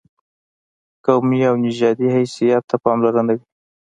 قومي 1.05 1.39
او 1.49 1.55
نژادي 1.65 2.07
حیثیت 2.15 2.63
ته 2.69 2.75
پاملرنه 2.83 3.31
وي. 3.37 3.45